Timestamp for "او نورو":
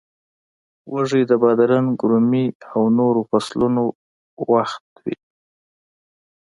2.71-3.21